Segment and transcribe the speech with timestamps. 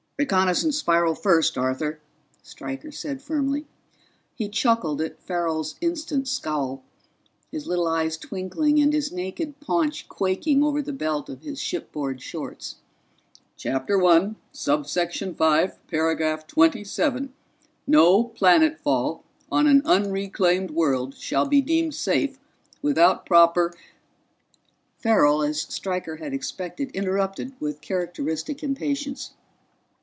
[0.19, 1.99] "Reconnaissance spiral first, Arthur,"
[2.43, 3.65] Stryker said firmly.
[4.35, 6.83] He chuckled at Farrell's instant scowl,
[7.51, 12.21] his little eyes twinkling and his naked paunch quaking over the belt of his shipboard
[12.21, 12.75] shorts.
[13.57, 17.33] "Chapter One, Subsection Five, Paragraph Twenty seven:
[17.89, 19.21] _No planetfall
[19.51, 22.37] on an unreclaimed world shall be deemed safe
[22.83, 23.73] without proper_"
[25.01, 29.31] Farrell, as Stryker had expected, interrupted with characteristic impatience.